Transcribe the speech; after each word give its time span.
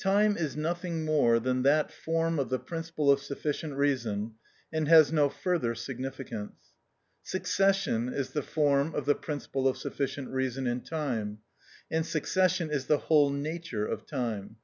Time 0.00 0.36
is 0.36 0.56
nothing 0.56 1.04
more 1.04 1.38
than 1.38 1.62
that 1.62 1.92
form 1.92 2.40
of 2.40 2.48
the 2.48 2.58
principle 2.58 3.08
of 3.08 3.20
sufficient 3.22 3.74
reason, 3.74 4.34
and 4.72 4.88
has 4.88 5.12
no 5.12 5.28
further 5.28 5.76
significance. 5.76 6.74
Succession 7.22 8.08
is 8.12 8.30
the 8.32 8.42
form 8.42 8.92
of 8.96 9.06
the 9.06 9.14
principle 9.14 9.68
of 9.68 9.78
sufficient 9.78 10.28
reason 10.30 10.66
in 10.66 10.80
time, 10.80 11.38
and 11.88 12.04
succession 12.04 12.68
is 12.68 12.86
the 12.86 12.98
whole 12.98 13.30
nature 13.30 13.86
of 13.86 14.06
time. 14.06 14.56